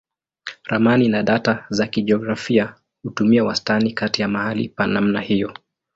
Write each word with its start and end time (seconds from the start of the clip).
Ramani 0.63 1.09
na 1.09 1.23
data 1.23 1.65
za 1.69 1.87
kijiografia 1.87 2.75
hutumia 3.03 3.43
wastani 3.43 3.93
kati 3.93 4.21
ya 4.21 4.27
mahali 4.27 4.69
pa 4.69 4.87
namna 4.87 5.21
hiyo. 5.21 5.53